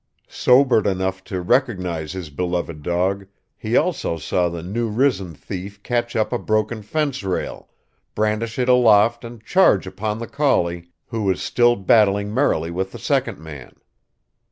Sobered 0.27 0.87
enough 0.87 1.23
to 1.25 1.41
recognize 1.43 2.13
his 2.13 2.31
beloved 2.31 2.81
dog, 2.81 3.27
he 3.55 3.77
also 3.77 4.17
saw 4.17 4.49
the 4.49 4.63
newrisen 4.63 5.35
thief 5.35 5.83
catch 5.83 6.15
up 6.15 6.33
a 6.33 6.39
broken 6.39 6.81
fence 6.81 7.21
rail, 7.21 7.69
brandish 8.15 8.57
it 8.57 8.67
aloft 8.67 9.23
and 9.23 9.45
charge 9.45 9.85
upon 9.85 10.17
the 10.17 10.25
collie, 10.25 10.89
who 11.09 11.21
was 11.21 11.39
still 11.39 11.75
battling 11.75 12.33
merrily 12.33 12.71
with 12.71 12.93
the 12.93 12.97
second 12.97 13.37
man. 13.37 13.75